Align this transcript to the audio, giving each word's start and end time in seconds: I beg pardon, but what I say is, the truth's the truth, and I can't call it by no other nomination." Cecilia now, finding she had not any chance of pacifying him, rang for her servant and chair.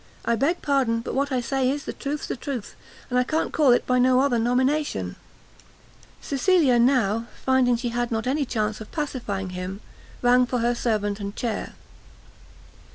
I 0.25 0.35
beg 0.35 0.63
pardon, 0.63 1.01
but 1.01 1.13
what 1.13 1.31
I 1.31 1.41
say 1.41 1.69
is, 1.69 1.85
the 1.85 1.93
truth's 1.93 2.25
the 2.25 2.35
truth, 2.35 2.75
and 3.11 3.19
I 3.19 3.23
can't 3.23 3.53
call 3.53 3.71
it 3.71 3.85
by 3.85 3.99
no 3.99 4.19
other 4.21 4.39
nomination." 4.39 5.15
Cecilia 6.23 6.79
now, 6.79 7.27
finding 7.45 7.75
she 7.75 7.89
had 7.89 8.11
not 8.11 8.25
any 8.25 8.43
chance 8.43 8.81
of 8.81 8.91
pacifying 8.91 9.51
him, 9.51 9.79
rang 10.23 10.47
for 10.47 10.57
her 10.57 10.73
servant 10.73 11.19
and 11.19 11.35
chair. 11.35 11.73